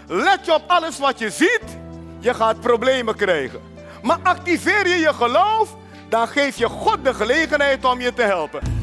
Let 0.08 0.46
je 0.46 0.54
op 0.54 0.64
alles 0.68 1.00
wat 1.00 1.20
je 1.20 1.30
ziet, 1.30 1.78
je 2.20 2.34
gaat 2.34 2.60
problemen 2.60 3.16
krijgen. 3.16 3.60
Maar 4.02 4.20
activeer 4.24 4.88
je 4.88 4.96
je 4.96 5.14
geloof, 5.14 5.76
dan 6.10 6.28
geef 6.28 6.58
je 6.58 6.68
God 6.70 7.04
de 7.04 7.14
gelegenheid 7.14 7.86
om 7.86 8.02
je 8.02 8.14
te 8.14 8.22
helpen. 8.22 8.83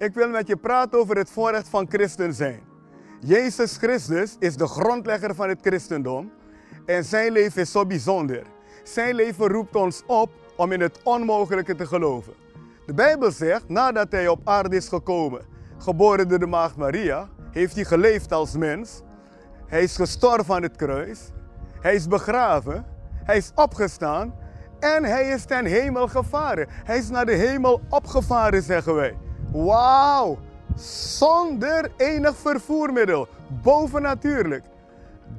Ik 0.00 0.14
wil 0.14 0.28
met 0.28 0.48
je 0.48 0.56
praten 0.56 0.98
over 0.98 1.16
het 1.16 1.30
voorrecht 1.30 1.68
van 1.68 1.86
christen 1.88 2.34
zijn. 2.34 2.60
Jezus 3.20 3.76
Christus 3.76 4.36
is 4.38 4.56
de 4.56 4.66
grondlegger 4.66 5.34
van 5.34 5.48
het 5.48 5.58
christendom 5.60 6.32
en 6.86 7.04
zijn 7.04 7.32
leven 7.32 7.60
is 7.60 7.72
zo 7.72 7.86
bijzonder. 7.86 8.42
Zijn 8.82 9.14
leven 9.14 9.48
roept 9.48 9.76
ons 9.76 10.02
op 10.06 10.30
om 10.56 10.72
in 10.72 10.80
het 10.80 11.00
onmogelijke 11.02 11.74
te 11.74 11.86
geloven. 11.86 12.32
De 12.86 12.94
Bijbel 12.94 13.30
zegt, 13.30 13.68
nadat 13.68 14.12
hij 14.12 14.28
op 14.28 14.40
aarde 14.44 14.76
is 14.76 14.88
gekomen, 14.88 15.42
geboren 15.78 16.28
door 16.28 16.38
de 16.38 16.46
maagd 16.46 16.76
Maria, 16.76 17.28
heeft 17.50 17.74
hij 17.74 17.84
geleefd 17.84 18.32
als 18.32 18.56
mens. 18.56 19.02
Hij 19.66 19.82
is 19.82 19.96
gestorven 19.96 20.54
aan 20.54 20.62
het 20.62 20.76
kruis. 20.76 21.20
Hij 21.80 21.94
is 21.94 22.08
begraven. 22.08 22.86
Hij 23.24 23.36
is 23.36 23.52
opgestaan. 23.54 24.34
En 24.78 25.04
hij 25.04 25.28
is 25.28 25.44
ten 25.44 25.64
hemel 25.64 26.08
gevaren. 26.08 26.66
Hij 26.70 26.98
is 26.98 27.10
naar 27.10 27.26
de 27.26 27.34
hemel 27.34 27.80
opgevaren, 27.88 28.62
zeggen 28.62 28.94
wij. 28.94 29.16
Wauw! 29.52 30.38
Zonder 30.76 31.90
enig 31.96 32.36
vervoermiddel, 32.36 33.28
bovennatuurlijk. 33.62 34.64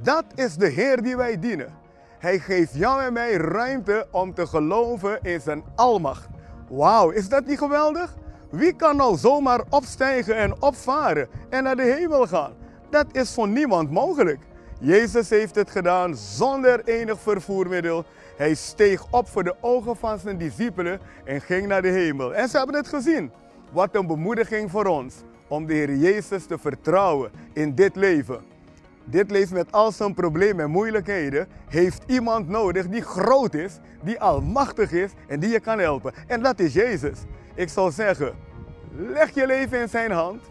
Dat 0.02 0.24
is 0.34 0.56
de 0.56 0.68
Heer 0.68 1.02
die 1.02 1.16
wij 1.16 1.38
dienen. 1.38 1.74
Hij 2.18 2.38
geeft 2.38 2.74
jou 2.74 3.02
en 3.02 3.12
mij 3.12 3.32
ruimte 3.32 4.06
om 4.10 4.34
te 4.34 4.46
geloven 4.46 5.18
in 5.22 5.40
zijn 5.40 5.64
almacht. 5.74 6.28
Wauw, 6.68 7.10
is 7.10 7.28
dat 7.28 7.46
niet 7.46 7.58
geweldig? 7.58 8.14
Wie 8.50 8.76
kan 8.76 8.96
nou 8.96 9.16
zomaar 9.16 9.60
opstijgen 9.68 10.36
en 10.36 10.62
opvaren 10.62 11.28
en 11.50 11.62
naar 11.62 11.76
de 11.76 11.94
hemel 11.98 12.26
gaan? 12.26 12.52
Dat 12.90 13.06
is 13.12 13.34
voor 13.34 13.48
niemand 13.48 13.90
mogelijk. 13.90 14.40
Jezus 14.78 15.30
heeft 15.30 15.54
het 15.54 15.70
gedaan 15.70 16.16
zonder 16.16 16.84
enig 16.84 17.20
vervoermiddel. 17.20 18.04
Hij 18.36 18.54
steeg 18.54 19.04
op 19.10 19.28
voor 19.28 19.44
de 19.44 19.54
ogen 19.60 19.96
van 19.96 20.18
zijn 20.18 20.38
discipelen 20.38 21.00
en 21.24 21.40
ging 21.40 21.66
naar 21.66 21.82
de 21.82 21.88
hemel. 21.88 22.34
En 22.34 22.48
ze 22.48 22.56
hebben 22.56 22.76
het 22.76 22.88
gezien. 22.88 23.32
Wat 23.72 23.94
een 23.94 24.06
bemoediging 24.06 24.70
voor 24.70 24.86
ons 24.86 25.14
om 25.48 25.66
de 25.66 25.72
Heer 25.74 25.96
Jezus 25.96 26.46
te 26.46 26.58
vertrouwen 26.58 27.30
in 27.52 27.74
dit 27.74 27.96
leven. 27.96 28.40
Dit 29.04 29.30
leven 29.30 29.54
met 29.54 29.72
al 29.72 29.92
zijn 29.92 30.14
problemen 30.14 30.64
en 30.64 30.70
moeilijkheden 30.70 31.48
heeft 31.68 32.02
iemand 32.06 32.48
nodig 32.48 32.88
die 32.88 33.02
groot 33.02 33.54
is, 33.54 33.78
die 34.02 34.20
almachtig 34.20 34.92
is 34.92 35.10
en 35.26 35.40
die 35.40 35.50
je 35.50 35.60
kan 35.60 35.78
helpen. 35.78 36.12
En 36.26 36.42
dat 36.42 36.60
is 36.60 36.72
Jezus. 36.72 37.18
Ik 37.54 37.68
zou 37.68 37.90
zeggen, 37.90 38.34
leg 38.96 39.34
je 39.34 39.46
leven 39.46 39.80
in 39.80 39.88
zijn 39.88 40.10
hand, 40.10 40.42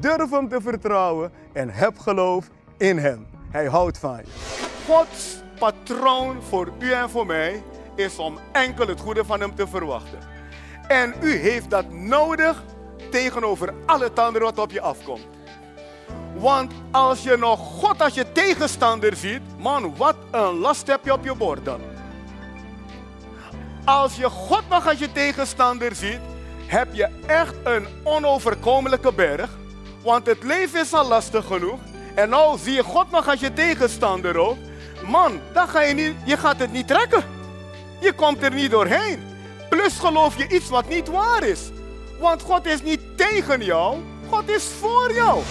durf 0.00 0.30
hem 0.30 0.48
te 0.48 0.60
vertrouwen 0.60 1.32
en 1.52 1.70
heb 1.70 1.98
geloof 1.98 2.50
in 2.76 2.98
hem. 2.98 3.26
Hij 3.50 3.66
houdt 3.66 3.98
van 3.98 4.16
je. 4.16 4.24
Gods 4.86 5.42
patroon 5.58 6.42
voor 6.42 6.72
u 6.78 6.92
en 6.92 7.10
voor 7.10 7.26
mij 7.26 7.62
is 7.94 8.18
om 8.18 8.38
enkel 8.52 8.86
het 8.86 9.00
goede 9.00 9.24
van 9.24 9.40
hem 9.40 9.54
te 9.54 9.66
verwachten. 9.66 10.31
En 10.88 11.14
u 11.20 11.36
heeft 11.36 11.70
dat 11.70 11.90
nodig 11.90 12.62
tegenover 13.10 13.74
alle 13.86 14.10
anderen 14.14 14.42
wat 14.42 14.58
op 14.58 14.70
je 14.70 14.80
afkomt. 14.80 15.26
Want 16.34 16.72
als 16.90 17.22
je 17.22 17.36
nog 17.36 17.58
God 17.58 18.02
als 18.02 18.14
je 18.14 18.32
tegenstander 18.32 19.16
ziet, 19.16 19.40
man, 19.58 19.96
wat 19.96 20.16
een 20.30 20.58
last 20.58 20.86
heb 20.86 21.04
je 21.04 21.12
op 21.12 21.24
je 21.24 21.34
bord 21.34 21.64
dan. 21.64 21.80
Als 23.84 24.16
je 24.16 24.28
God 24.28 24.62
nog 24.68 24.88
als 24.88 24.98
je 24.98 25.12
tegenstander 25.12 25.94
ziet, 25.94 26.20
heb 26.66 26.88
je 26.92 27.08
echt 27.26 27.54
een 27.64 27.86
onoverkomelijke 28.02 29.12
berg. 29.12 29.50
Want 30.02 30.26
het 30.26 30.42
leven 30.42 30.80
is 30.80 30.92
al 30.92 31.08
lastig 31.08 31.46
genoeg. 31.46 31.78
En 32.14 32.28
nou 32.28 32.58
zie 32.58 32.72
je 32.72 32.82
God 32.82 33.10
nog 33.10 33.28
als 33.28 33.40
je 33.40 33.52
tegenstander 33.52 34.36
ook. 34.36 34.56
Man, 35.06 35.40
dan 35.52 35.68
ga 35.68 35.82
je, 35.82 35.94
niet, 35.94 36.14
je 36.24 36.36
gaat 36.36 36.58
het 36.58 36.72
niet 36.72 36.88
trekken. 36.88 37.24
Je 38.00 38.12
komt 38.12 38.42
er 38.42 38.52
niet 38.52 38.70
doorheen. 38.70 39.31
Plus 39.82 39.98
geloof 39.98 40.36
je 40.36 40.48
iets 40.48 40.68
wat 40.68 40.88
niet 40.88 41.08
waar 41.08 41.42
is. 41.42 41.60
Want 42.18 42.42
God 42.42 42.66
is 42.66 42.82
niet 42.82 43.00
tegen 43.16 43.64
jou, 43.64 44.02
God 44.28 44.48
is 44.48 44.64
voor 44.64 45.12
jou. 45.12 45.42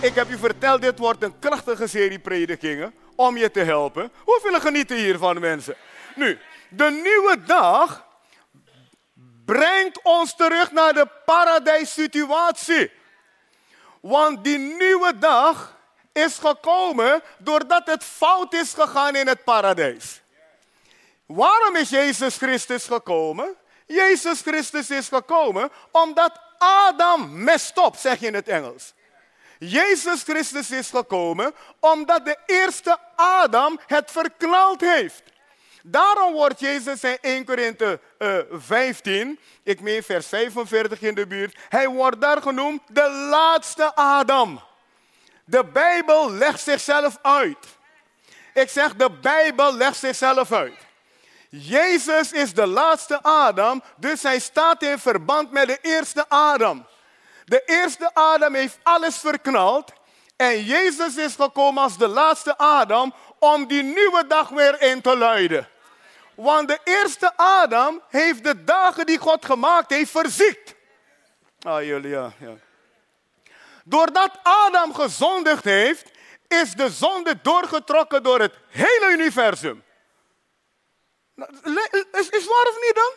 Ik 0.00 0.14
heb 0.14 0.28
u 0.28 0.38
verteld, 0.38 0.80
dit 0.80 0.98
wordt 0.98 1.22
een 1.22 1.38
krachtige 1.38 1.86
serie 1.86 2.18
predikingen 2.18 2.94
om 3.16 3.36
je 3.36 3.50
te 3.50 3.60
helpen. 3.60 4.10
Hoeveel 4.24 4.60
genieten 4.60 4.96
hiervan, 4.96 5.40
mensen? 5.40 5.74
Nu, 6.14 6.38
de 6.68 7.00
nieuwe 7.02 7.36
dag 7.46 8.06
brengt 9.44 10.02
ons 10.02 10.36
terug 10.36 10.72
naar 10.72 10.92
de 10.92 11.08
paradijssituatie. 11.24 12.90
Want 14.00 14.44
die 14.44 14.58
nieuwe 14.58 15.18
dag 15.18 15.75
is 16.16 16.38
gekomen 16.38 17.22
doordat 17.38 17.86
het 17.86 18.04
fout 18.04 18.54
is 18.54 18.72
gegaan 18.72 19.16
in 19.16 19.26
het 19.26 19.44
paradijs. 19.44 20.20
Waarom 21.26 21.76
is 21.76 21.88
Jezus 21.88 22.36
Christus 22.36 22.84
gekomen? 22.84 23.54
Jezus 23.86 24.40
Christus 24.40 24.90
is 24.90 25.08
gekomen 25.08 25.70
omdat 25.90 26.40
Adam 26.58 27.42
messed 27.42 27.78
op, 27.78 27.96
zeg 27.96 28.20
je 28.20 28.26
in 28.26 28.34
het 28.34 28.48
Engels. 28.48 28.94
Jezus 29.58 30.22
Christus 30.22 30.70
is 30.70 30.90
gekomen 30.90 31.54
omdat 31.80 32.24
de 32.24 32.36
eerste 32.46 32.98
Adam 33.16 33.80
het 33.86 34.10
verknald 34.10 34.80
heeft. 34.80 35.22
Daarom 35.82 36.32
wordt 36.32 36.60
Jezus 36.60 37.04
in 37.04 37.18
1 37.20 37.44
Korinthe 37.44 38.00
uh, 38.18 38.38
15, 38.50 39.38
ik 39.62 39.80
meen 39.80 40.02
vers 40.02 40.26
45 40.26 41.00
in 41.00 41.14
de 41.14 41.26
buurt, 41.26 41.58
hij 41.68 41.88
wordt 41.88 42.20
daar 42.20 42.42
genoemd 42.42 42.80
de 42.86 43.10
laatste 43.10 43.94
Adam. 43.94 44.60
De 45.48 45.64
Bijbel 45.64 46.30
legt 46.30 46.60
zichzelf 46.60 47.18
uit. 47.22 47.76
Ik 48.54 48.68
zeg, 48.70 48.94
de 48.94 49.10
Bijbel 49.10 49.74
legt 49.74 49.96
zichzelf 49.96 50.52
uit. 50.52 50.74
Jezus 51.48 52.32
is 52.32 52.54
de 52.54 52.66
laatste 52.66 53.22
Adam, 53.22 53.82
dus 53.96 54.22
hij 54.22 54.38
staat 54.38 54.82
in 54.82 54.98
verband 54.98 55.50
met 55.50 55.66
de 55.66 55.78
eerste 55.82 56.28
Adam. 56.28 56.86
De 57.44 57.62
eerste 57.66 58.10
Adam 58.14 58.54
heeft 58.54 58.78
alles 58.82 59.16
verknald 59.16 59.92
En 60.36 60.64
Jezus 60.64 61.16
is 61.16 61.34
gekomen 61.34 61.82
als 61.82 61.98
de 61.98 62.08
laatste 62.08 62.58
Adam 62.58 63.14
om 63.38 63.66
die 63.66 63.82
nieuwe 63.82 64.24
dag 64.28 64.48
weer 64.48 64.82
in 64.82 65.00
te 65.00 65.16
luiden. 65.16 65.68
Want 66.34 66.68
de 66.68 66.78
eerste 66.84 67.32
Adam 67.36 68.02
heeft 68.08 68.44
de 68.44 68.64
dagen 68.64 69.06
die 69.06 69.18
God 69.18 69.44
gemaakt 69.44 69.90
heeft 69.90 70.10
verziekt. 70.10 70.74
Ah, 71.60 71.82
jullie, 71.84 72.10
ja, 72.10 72.32
ja. 72.38 72.54
Doordat 73.88 74.38
Adam 74.42 74.94
gezondigd 74.94 75.64
heeft, 75.64 76.10
is 76.48 76.72
de 76.72 76.90
zonde 76.90 77.38
doorgetrokken 77.42 78.22
door 78.22 78.40
het 78.40 78.54
hele 78.68 79.12
universum. 79.12 79.84
Nou, 81.34 81.50
is, 82.12 82.28
is 82.28 82.46
waar 82.46 82.66
of 82.68 82.78
niet 82.84 82.94
dan? 82.94 83.12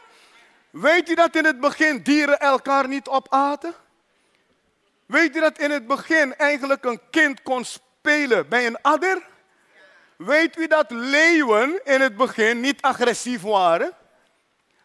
Weet 0.82 1.10
u 1.10 1.16
dat 1.16 1.36
in 1.36 1.46
het 1.46 1.60
begin 1.60 2.04
dieren 2.04 2.40
elkaar 2.40 2.88
niet 2.88 3.08
opaten? 3.08 3.76
Weet 5.06 5.36
u 5.36 5.40
dat 5.40 5.58
in 5.60 5.72
het 5.72 5.88
begin 5.88 6.36
eigenlijk 6.36 6.84
een 6.86 7.02
kind 7.10 7.42
kon 7.42 7.66
spelen 7.66 8.50
bij 8.50 8.66
een 8.66 8.82
adder? 8.82 9.28
Weet 10.16 10.58
u 10.58 10.68
dat 10.68 10.92
leeuwen 10.92 11.86
in 11.86 12.02
het 12.02 12.18
begin 12.18 12.60
niet 12.60 12.82
agressief 12.82 13.42
waren? 13.42 13.96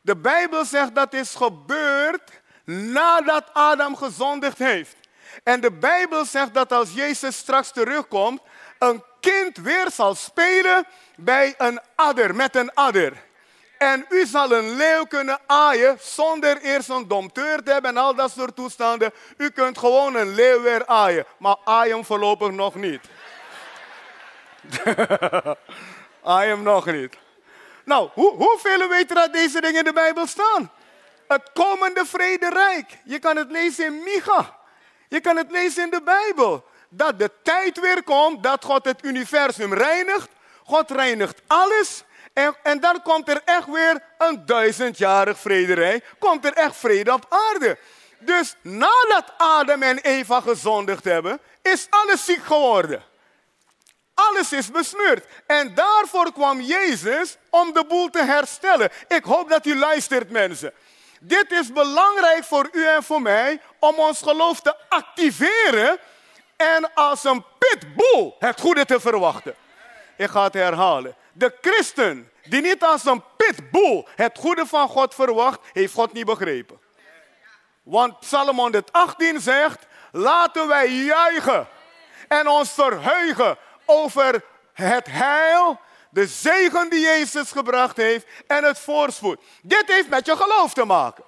De 0.00 0.16
Bijbel 0.16 0.64
zegt 0.64 0.94
dat 0.94 1.12
is 1.12 1.34
gebeurd 1.34 2.40
nadat 2.64 3.44
Adam 3.52 3.96
gezondigd 3.96 4.58
heeft. 4.58 4.96
En 5.42 5.60
de 5.60 5.72
Bijbel 5.72 6.24
zegt 6.24 6.54
dat 6.54 6.72
als 6.72 6.92
Jezus 6.92 7.36
straks 7.36 7.72
terugkomt, 7.72 8.40
een 8.78 9.02
kind 9.20 9.56
weer 9.56 9.90
zal 9.90 10.14
spelen 10.14 10.86
bij 11.16 11.54
een 11.58 11.80
adder, 11.94 12.34
met 12.34 12.56
een 12.56 12.74
adder. 12.74 13.12
En 13.78 14.06
u 14.08 14.26
zal 14.26 14.52
een 14.52 14.76
leeuw 14.76 15.04
kunnen 15.04 15.38
aaien 15.46 15.98
zonder 16.00 16.60
eerst 16.60 16.88
een 16.88 17.08
domteur 17.08 17.62
te 17.62 17.72
hebben 17.72 17.90
en 17.90 17.96
al 17.96 18.14
dat 18.14 18.30
soort 18.30 18.56
toestanden. 18.56 19.12
U 19.36 19.50
kunt 19.50 19.78
gewoon 19.78 20.14
een 20.14 20.34
leeuw 20.34 20.62
weer 20.62 20.86
aaien, 20.86 21.26
maar 21.38 21.56
aai 21.64 21.90
hem 21.90 22.04
voorlopig 22.04 22.50
nog 22.50 22.74
niet. 22.74 23.00
aai 26.22 26.56
nog 26.56 26.86
niet. 26.86 27.16
Nou, 27.84 28.08
hoe, 28.12 28.34
hoeveel 28.34 28.88
weten 28.88 29.16
dat 29.16 29.32
deze 29.32 29.60
dingen 29.60 29.78
in 29.78 29.84
de 29.84 29.92
Bijbel 29.92 30.26
staan? 30.26 30.72
Het 31.28 31.50
komende 31.54 32.04
vrederijk. 32.06 32.98
Je 33.04 33.18
kan 33.18 33.36
het 33.36 33.50
lezen 33.50 33.84
in 33.84 34.02
Micha. 34.02 34.56
Je 35.08 35.20
kan 35.20 35.36
het 35.36 35.50
lezen 35.50 35.82
in 35.84 35.90
de 35.90 36.02
Bijbel. 36.02 36.64
Dat 36.88 37.18
de 37.18 37.30
tijd 37.42 37.80
weer 37.80 38.02
komt 38.02 38.42
dat 38.42 38.64
God 38.64 38.84
het 38.84 39.04
universum 39.04 39.74
reinigt. 39.74 40.28
God 40.64 40.90
reinigt 40.90 41.40
alles. 41.46 42.04
En, 42.32 42.56
en 42.62 42.80
dan 42.80 43.02
komt 43.02 43.28
er 43.28 43.42
echt 43.44 43.66
weer 43.66 44.02
een 44.18 44.46
duizendjarig 44.46 45.38
vrederij. 45.38 46.02
Komt 46.18 46.44
er 46.44 46.52
echt 46.52 46.76
vrede 46.76 47.12
op 47.12 47.26
aarde. 47.28 47.78
Dus 48.18 48.54
nadat 48.62 49.32
Adam 49.36 49.82
en 49.82 49.98
Eva 49.98 50.40
gezondigd 50.40 51.04
hebben, 51.04 51.40
is 51.62 51.86
alles 51.90 52.24
ziek 52.24 52.44
geworden. 52.44 53.02
Alles 54.14 54.52
is 54.52 54.70
besmeurd. 54.70 55.24
En 55.46 55.74
daarvoor 55.74 56.32
kwam 56.32 56.60
Jezus 56.60 57.36
om 57.50 57.72
de 57.72 57.84
boel 57.88 58.10
te 58.10 58.22
herstellen. 58.22 58.90
Ik 59.08 59.24
hoop 59.24 59.48
dat 59.48 59.66
u 59.66 59.76
luistert, 59.76 60.30
mensen. 60.30 60.72
Dit 61.26 61.52
is 61.52 61.72
belangrijk 61.72 62.44
voor 62.44 62.68
u 62.72 62.86
en 62.86 63.02
voor 63.02 63.22
mij 63.22 63.60
om 63.78 63.94
ons 63.94 64.22
geloof 64.22 64.60
te 64.60 64.76
activeren 64.88 65.98
en 66.56 66.94
als 66.94 67.24
een 67.24 67.44
pitbull 67.58 68.34
het 68.38 68.60
goede 68.60 68.84
te 68.84 69.00
verwachten. 69.00 69.54
Ik 70.16 70.28
ga 70.30 70.42
het 70.42 70.54
herhalen. 70.54 71.16
De 71.32 71.54
christen 71.60 72.30
die 72.48 72.60
niet 72.60 72.82
als 72.82 73.04
een 73.04 73.22
pitbull 73.36 74.06
het 74.14 74.38
goede 74.38 74.66
van 74.66 74.88
God 74.88 75.14
verwacht, 75.14 75.60
heeft 75.72 75.94
God 75.94 76.12
niet 76.12 76.26
begrepen. 76.26 76.80
Want 77.82 78.20
Psalm 78.20 78.58
118 78.58 79.40
zegt, 79.40 79.86
laten 80.12 80.68
wij 80.68 80.88
juichen 80.88 81.68
en 82.28 82.48
ons 82.48 82.70
verheugen 82.70 83.56
over 83.84 84.44
het 84.72 85.06
heil, 85.10 85.80
de 86.14 86.26
zegen 86.26 86.90
die 86.90 87.00
Jezus 87.00 87.50
gebracht 87.50 87.96
heeft 87.96 88.26
en 88.46 88.64
het 88.64 88.78
voorspoed. 88.78 89.40
Dit 89.62 89.84
heeft 89.86 90.08
met 90.08 90.26
je 90.26 90.36
geloof 90.36 90.74
te 90.74 90.84
maken. 90.84 91.24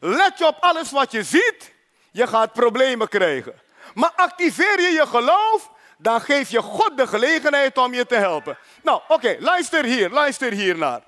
Let 0.00 0.38
je 0.38 0.46
op 0.46 0.56
alles 0.60 0.90
wat 0.90 1.12
je 1.12 1.22
ziet, 1.22 1.72
je 2.10 2.26
gaat 2.26 2.52
problemen 2.52 3.08
krijgen. 3.08 3.60
Maar 3.94 4.12
activeer 4.16 4.80
je 4.80 4.88
je 4.88 5.06
geloof, 5.06 5.70
dan 5.98 6.20
geef 6.20 6.50
je 6.50 6.62
God 6.62 6.96
de 6.96 7.06
gelegenheid 7.06 7.78
om 7.78 7.94
je 7.94 8.06
te 8.06 8.14
helpen. 8.14 8.58
Nou, 8.82 9.00
oké, 9.08 9.36
luister 9.38 9.84
hier, 9.84 10.10
luister 10.10 10.52
hier 10.52 10.76
naar. 10.76 11.02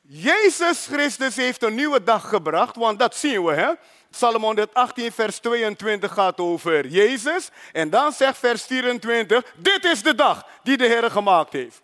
Jezus 0.00 0.86
Christus 0.86 1.36
heeft 1.36 1.62
een 1.62 1.74
nieuwe 1.74 2.02
dag 2.02 2.28
gebracht, 2.28 2.76
want 2.76 2.98
dat 2.98 3.16
zien 3.16 3.44
we, 3.44 3.52
hè? 3.52 3.72
Psalm 4.10 4.42
118, 4.42 5.12
vers 5.12 5.38
22 5.38 6.12
gaat 6.12 6.38
over 6.38 6.86
Jezus. 6.86 7.50
En 7.72 7.90
dan 7.90 8.12
zegt 8.12 8.38
vers 8.38 8.64
24, 8.64 9.44
dit 9.56 9.84
is 9.84 10.02
de 10.02 10.14
dag 10.14 10.46
die 10.62 10.76
de 10.76 10.86
Heer 10.86 11.10
gemaakt 11.10 11.52
heeft. 11.52 11.80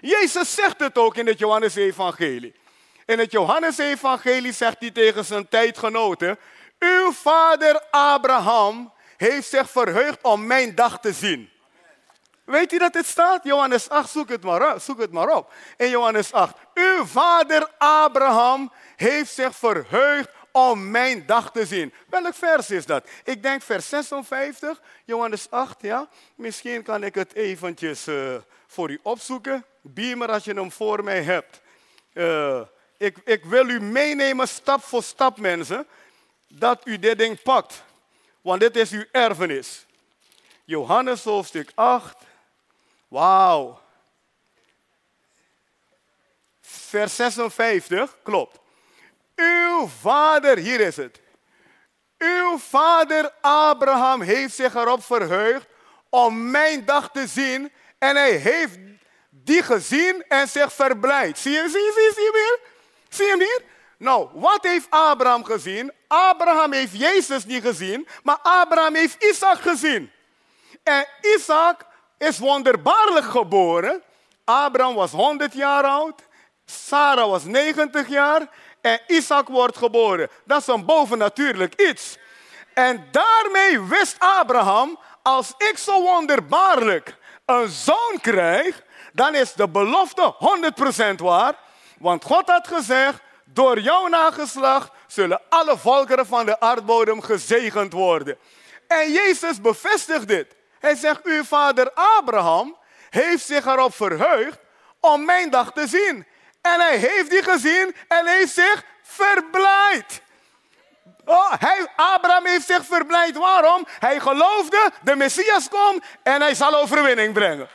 Jezus 0.00 0.54
zegt 0.54 0.80
het 0.80 0.98
ook 0.98 1.16
in 1.16 1.26
het 1.26 1.38
Johannes-evangelie. 1.38 2.54
In 3.06 3.18
het 3.18 3.32
Johannes-evangelie 3.32 4.52
zegt 4.52 4.76
hij 4.78 4.90
tegen 4.90 5.24
zijn 5.24 5.48
tijdgenoten, 5.48 6.38
uw 6.78 7.12
vader 7.12 7.82
Abraham 7.90 8.92
heeft 9.16 9.48
zich 9.48 9.70
verheugd 9.70 10.18
om 10.22 10.46
mijn 10.46 10.74
dag 10.74 11.00
te 11.00 11.12
zien. 11.12 11.50
Weet 12.44 12.72
u 12.72 12.78
dat 12.78 12.94
het 12.94 13.06
staat? 13.06 13.44
Johannes 13.44 13.88
8, 13.88 14.10
zoek 14.10 14.28
het 14.28 14.42
maar 14.42 14.74
op. 14.74 14.80
Zoek 14.80 15.00
het 15.00 15.12
maar 15.12 15.28
op. 15.28 15.52
In 15.76 15.88
Johannes 15.88 16.32
8. 16.32 16.54
Uw 16.74 17.04
vader 17.04 17.68
Abraham 17.78 18.72
heeft 18.96 19.32
zich 19.32 19.56
verheugd 19.56 20.28
om 20.52 20.90
mijn 20.90 21.26
dag 21.26 21.52
te 21.52 21.66
zien. 21.66 21.92
Welk 22.08 22.34
vers 22.34 22.70
is 22.70 22.86
dat? 22.86 23.08
Ik 23.24 23.42
denk 23.42 23.62
vers 23.62 23.88
56, 23.88 24.80
Johannes 25.04 25.50
8, 25.50 25.82
ja. 25.82 26.08
Misschien 26.34 26.82
kan 26.82 27.04
ik 27.04 27.14
het 27.14 27.34
eventjes 27.34 28.08
uh, 28.08 28.34
voor 28.66 28.90
u 28.90 28.98
opzoeken. 29.02 29.64
Beamer 29.80 30.30
als 30.30 30.44
je 30.44 30.54
hem 30.54 30.72
voor 30.72 31.04
mij 31.04 31.22
hebt. 31.22 31.60
Uh, 32.12 32.60
ik, 32.96 33.18
ik 33.24 33.44
wil 33.44 33.68
u 33.68 33.80
meenemen 33.80 34.48
stap 34.48 34.82
voor 34.82 35.02
stap, 35.02 35.38
mensen, 35.38 35.86
dat 36.48 36.80
u 36.84 36.98
dit 36.98 37.18
ding 37.18 37.42
pakt. 37.42 37.82
Want 38.40 38.60
dit 38.60 38.76
is 38.76 38.90
uw 38.90 39.04
erfenis. 39.12 39.86
Johannes 40.64 41.24
hoofdstuk 41.24 41.72
8. 41.74 42.16
Wauw. 43.08 43.80
Vers 46.60 47.16
56, 47.16 48.16
klopt. 48.22 48.61
Uw 49.34 49.88
vader, 50.00 50.58
hier 50.58 50.80
is 50.80 50.96
het. 50.96 51.20
Uw 52.18 52.58
vader 52.58 53.32
Abraham 53.40 54.20
heeft 54.20 54.54
zich 54.54 54.74
erop 54.74 55.04
verheugd 55.04 55.66
om 56.08 56.50
mijn 56.50 56.84
dag 56.84 57.10
te 57.10 57.26
zien. 57.26 57.72
En 57.98 58.16
hij 58.16 58.32
heeft 58.32 58.78
die 59.30 59.62
gezien 59.62 60.24
en 60.28 60.48
zich 60.48 60.72
verblijd. 60.72 61.38
Zie 61.38 61.52
je, 61.52 61.60
zie 61.60 61.70
zie 61.70 61.80
je, 61.80 62.12
zie 62.14 62.24
je 62.24 62.32
weer? 62.32 62.70
Zie 63.08 63.24
je 63.24 63.30
hem 63.30 63.40
hier? 63.40 63.62
Nou, 63.98 64.28
wat 64.32 64.58
heeft 64.62 64.86
Abraham 64.90 65.44
gezien? 65.44 65.92
Abraham 66.08 66.72
heeft 66.72 66.98
Jezus 66.98 67.44
niet 67.44 67.62
gezien, 67.62 68.08
maar 68.22 68.38
Abraham 68.42 68.94
heeft 68.94 69.24
Isaac 69.24 69.60
gezien. 69.60 70.10
En 70.82 71.06
Isaac 71.36 71.86
is 72.18 72.38
wonderbaarlijk 72.38 73.24
geboren. 73.24 74.02
Abraham 74.44 74.94
was 74.94 75.10
100 75.10 75.52
jaar 75.52 75.84
oud, 75.84 76.22
Sarah 76.64 77.28
was 77.28 77.44
90 77.44 78.08
jaar 78.08 78.48
en 78.82 79.00
Isaac 79.06 79.48
wordt 79.48 79.76
geboren. 79.76 80.28
Dat 80.44 80.60
is 80.60 80.66
een 80.66 80.84
bovennatuurlijk 80.84 81.80
iets. 81.80 82.18
En 82.74 83.08
daarmee 83.10 83.80
wist 83.80 84.16
Abraham, 84.18 84.98
als 85.22 85.54
ik 85.58 85.78
zo 85.78 86.02
wonderbaarlijk 86.02 87.16
een 87.46 87.68
zoon 87.68 88.18
krijg, 88.20 88.82
dan 89.12 89.34
is 89.34 89.52
de 89.52 89.68
belofte 89.68 90.34
100% 91.12 91.14
waar. 91.16 91.54
Want 91.98 92.24
God 92.24 92.48
had 92.48 92.68
gezegd, 92.68 93.20
door 93.44 93.80
jouw 93.80 94.06
nageslacht 94.06 94.90
zullen 95.06 95.40
alle 95.48 95.78
volkeren 95.78 96.26
van 96.26 96.46
de 96.46 96.60
aardbodem 96.60 97.22
gezegend 97.22 97.92
worden. 97.92 98.38
En 98.88 99.12
Jezus 99.12 99.60
bevestigt 99.60 100.28
dit. 100.28 100.54
Hij 100.78 100.94
zegt, 100.94 101.24
uw 101.24 101.44
vader 101.44 101.90
Abraham 101.94 102.76
heeft 103.10 103.46
zich 103.46 103.66
erop 103.66 103.94
verheugd 103.94 104.58
om 105.00 105.24
mijn 105.24 105.50
dag 105.50 105.72
te 105.72 105.86
zien. 105.86 106.26
En 106.62 106.80
hij 106.80 106.96
heeft 106.96 107.30
die 107.30 107.42
gezien 107.42 107.96
en 108.08 108.26
heeft 108.26 108.54
zich 108.54 108.82
verblijd. 109.02 110.22
Oh, 111.24 111.52
hij, 111.58 111.86
Abraham 111.96 112.46
heeft 112.46 112.66
zich 112.66 112.84
verblijd. 112.84 113.36
Waarom? 113.36 113.86
Hij 113.98 114.20
geloofde, 114.20 114.92
de 115.02 115.16
Messias 115.16 115.68
komt 115.68 116.04
en 116.22 116.40
hij 116.40 116.54
zal 116.54 116.74
overwinning 116.74 117.32
brengen. 117.32 117.68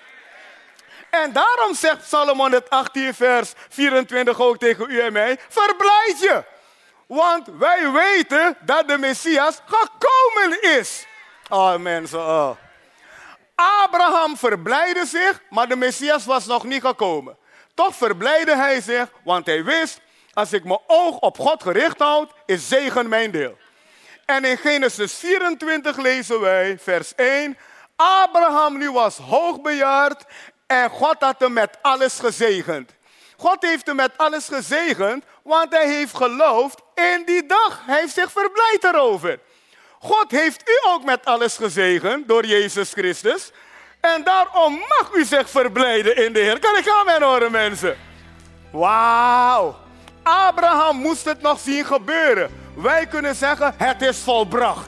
En 1.09 1.33
daarom 1.33 1.75
zegt 1.75 2.07
Salomon 2.07 2.51
het 2.51 2.69
18 2.69 3.13
vers 3.13 3.53
24 3.69 4.39
ook 4.39 4.57
tegen 4.57 4.89
u 4.89 4.99
en 4.99 5.13
mij, 5.13 5.39
verblijd 5.49 6.19
je. 6.19 6.43
Want 7.07 7.47
wij 7.57 7.91
weten 7.91 8.57
dat 8.61 8.87
de 8.87 8.97
Messias 8.97 9.61
gekomen 9.65 10.61
is. 10.61 11.05
Oh 11.49 11.75
mensen. 11.75 12.57
Abraham 13.55 14.37
verblijde 14.37 15.05
zich, 15.05 15.41
maar 15.49 15.67
de 15.67 15.75
Messias 15.75 16.25
was 16.25 16.45
nog 16.45 16.63
niet 16.63 16.81
gekomen. 16.81 17.37
Toch 17.77 17.95
verblijde 17.95 18.55
hij 18.55 18.81
zich, 18.81 19.09
want 19.23 19.45
hij 19.45 19.63
wist, 19.63 19.99
als 20.33 20.53
ik 20.53 20.63
mijn 20.63 20.79
oog 20.87 21.19
op 21.19 21.39
God 21.39 21.63
gericht 21.63 21.99
houd, 21.99 22.31
is 22.45 22.67
zegen 22.67 23.09
mijn 23.09 23.31
deel. 23.31 23.57
En 24.25 24.45
in 24.45 24.57
Genesis 24.57 25.13
24 25.13 25.97
lezen 25.97 26.39
wij, 26.39 26.77
vers 26.79 27.15
1. 27.15 27.57
Abraham 27.95 28.77
nu 28.77 28.91
was 28.91 29.17
hoogbejaard 29.17 30.23
en 30.67 30.89
God 30.89 31.15
had 31.19 31.39
hem 31.39 31.53
met 31.53 31.77
alles 31.81 32.19
gezegend. 32.19 32.91
God 33.37 33.57
heeft 33.59 33.85
hem 33.85 33.95
met 33.95 34.17
alles 34.17 34.47
gezegend, 34.47 35.23
want 35.43 35.73
hij 35.73 35.87
heeft 35.87 36.15
geloofd 36.15 36.81
in 36.95 37.23
die 37.25 37.45
dag. 37.45 37.81
Hij 37.85 37.99
heeft 37.99 38.13
zich 38.13 38.31
verblijd 38.31 38.83
erover. 38.83 39.39
God 39.99 40.31
heeft 40.31 40.69
u 40.69 40.87
ook 40.87 41.03
met 41.03 41.25
alles 41.25 41.57
gezegend 41.57 42.27
door 42.27 42.45
Jezus 42.45 42.91
Christus. 42.93 43.51
En 43.99 44.21
daarom 44.23 44.73
mag 44.73 45.09
u 45.13 45.25
zich 45.25 45.49
verblijden 45.49 46.25
in 46.25 46.33
de 46.33 46.39
Heer. 46.39 46.59
Kan 46.59 46.77
ik 46.77 46.89
aan 46.89 47.21
horen, 47.23 47.51
mensen? 47.51 47.95
Wauw. 48.71 49.75
Abraham 50.23 50.97
moest 50.97 51.25
het 51.25 51.41
nog 51.41 51.59
zien 51.59 51.85
gebeuren. 51.85 52.49
Wij 52.75 53.05
kunnen 53.05 53.35
zeggen, 53.35 53.73
het 53.77 54.01
is 54.01 54.17
volbracht. 54.17 54.87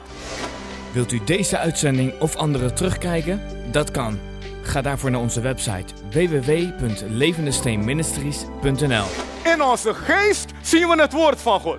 Wilt 0.92 1.12
u 1.12 1.24
deze 1.24 1.58
uitzending 1.58 2.20
of 2.20 2.36
andere 2.36 2.72
terugkijken? 2.72 3.42
Dat 3.72 3.90
kan. 3.90 4.18
Ga 4.62 4.82
daarvoor 4.82 5.10
naar 5.10 5.20
onze 5.20 5.40
website 5.40 5.94
www.levendesteenministries.nl 6.10 9.04
In 9.44 9.62
onze 9.62 9.94
geest 9.94 10.50
zien 10.62 10.88
we 10.88 11.00
het 11.00 11.12
woord 11.12 11.40
van 11.40 11.60
God. 11.60 11.78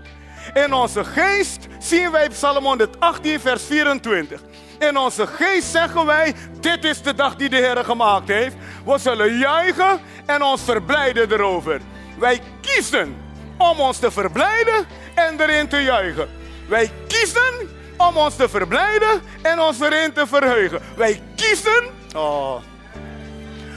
In 0.54 0.74
onze 0.74 1.04
geest 1.04 1.68
zien 1.80 2.12
wij 2.12 2.30
Psalm 2.30 2.66
118, 2.66 3.40
vers 3.40 3.64
24. 3.64 4.42
In 4.90 4.98
onze 4.98 5.28
geest 5.28 5.72
zeggen 5.72 6.06
wij, 6.06 6.36
dit 6.60 6.84
is 6.84 7.02
de 7.02 7.14
dag 7.14 7.36
die 7.36 7.50
de 7.50 7.56
Heer 7.56 7.86
gemaakt 7.86 8.28
heeft. 8.28 8.56
We 8.86 8.98
zullen 8.98 9.38
juichen 9.38 10.00
en 10.26 10.42
ons 10.42 10.62
verblijden 10.62 11.32
erover. 11.32 11.82
Wij 12.20 12.42
kiezen 12.62 13.16
om 13.58 13.80
ons 13.80 13.98
te 14.00 14.12
verblijden 14.12 14.86
en 15.16 15.42
erin 15.42 15.68
te 15.68 15.78
juichen. 15.78 16.30
Wij 16.68 16.92
kiezen 17.08 17.70
om 17.98 18.18
ons 18.18 18.36
te 18.36 18.50
verblijden 18.50 19.22
en 19.42 19.60
ons 19.60 19.80
erin 19.80 20.14
te 20.14 20.28
verheugen. 20.28 20.82
Wij 20.96 21.22
kiezen. 21.36 21.84
Oh. 22.16 22.62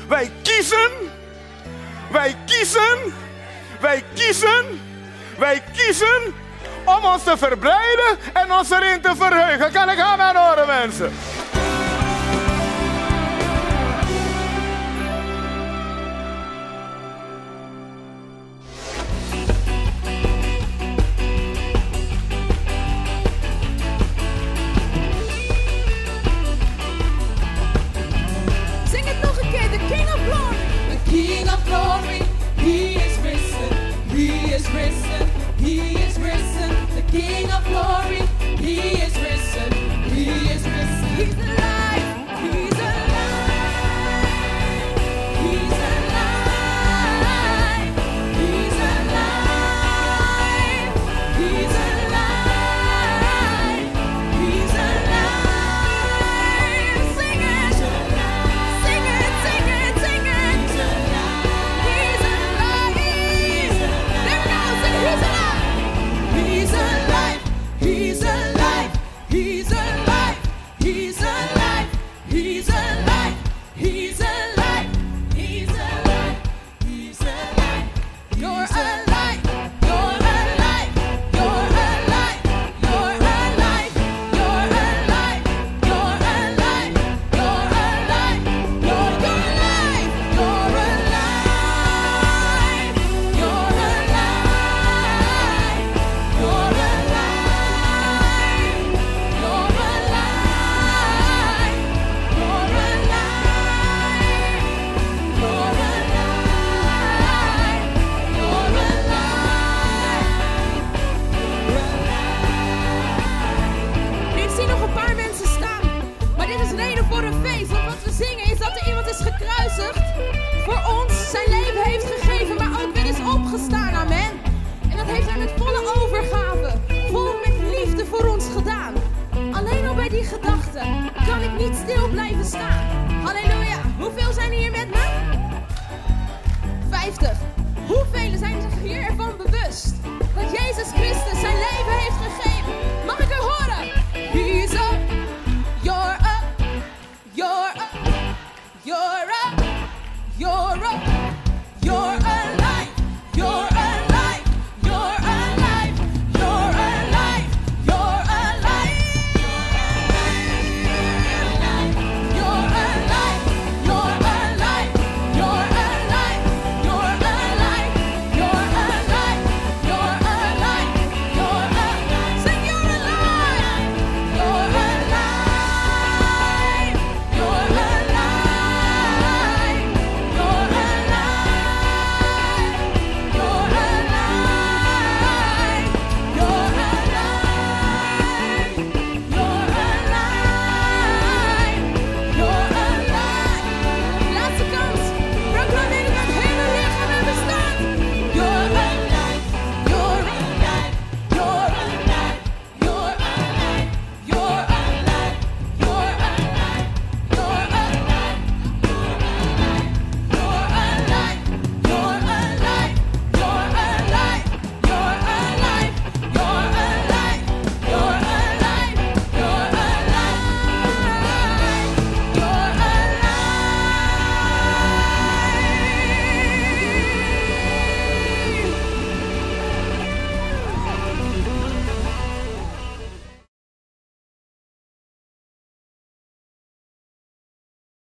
Wij 0.08 0.30
kiezen. 0.42 0.90
Wij 2.10 2.36
kiezen. 2.46 3.14
Wij 3.80 4.04
kiezen. 4.14 4.80
Wij 5.38 5.62
kiezen 5.76 6.34
om 6.84 7.04
ons 7.04 7.22
te 7.22 7.36
verblijden 7.36 8.18
en 8.32 8.52
ons 8.52 8.70
erin 8.70 9.00
te 9.00 9.12
verheugen. 9.16 9.72
Kan 9.72 9.90
ik 9.90 10.00
aan 10.00 10.36
horen, 10.36 10.66
mensen? 10.66 11.12